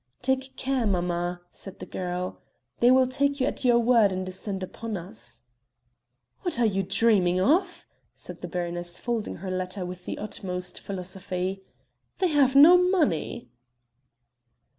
"Take 0.23 0.55
care, 0.57 0.87
mamma," 0.87 1.41
said 1.51 1.77
the 1.77 1.85
girl, 1.85 2.41
"they 2.79 2.89
will 2.89 3.05
take 3.05 3.39
you 3.39 3.45
at 3.45 3.63
your 3.63 3.77
word 3.77 4.11
and 4.11 4.25
descend 4.25 4.63
upon 4.63 4.97
us." 4.97 5.43
"What 6.41 6.59
are 6.59 6.65
you 6.65 6.81
dreaming 6.81 7.39
of?" 7.39 7.85
said 8.15 8.41
the 8.41 8.47
baroness 8.47 8.97
folding 8.97 9.35
her 9.35 9.51
letter 9.51 9.85
with 9.85 10.05
the 10.05 10.17
utmost 10.17 10.79
philosophy; 10.79 11.61
"they 12.17 12.29
have 12.29 12.55
no 12.55 12.79
money." 12.79 13.51